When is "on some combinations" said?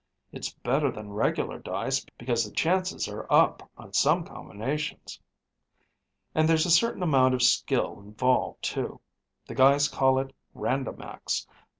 3.77-5.19